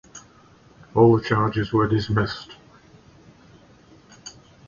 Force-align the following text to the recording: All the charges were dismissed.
All 0.95 1.15
the 1.15 1.23
charges 1.23 1.71
were 1.71 1.87
dismissed. 1.87 2.55